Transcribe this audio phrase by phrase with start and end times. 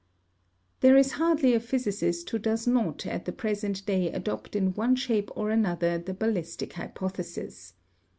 [0.81, 4.95] ]There is hardly a physicist who does not at the present day adopt in one
[4.95, 7.73] shape or another the ballistic hypothesis.